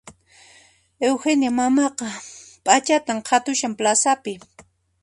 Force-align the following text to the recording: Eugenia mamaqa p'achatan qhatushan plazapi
Eugenia 1.09 1.51
mamaqa 1.59 2.09
p'achatan 2.65 3.17
qhatushan 3.27 3.73
plazapi 3.79 4.33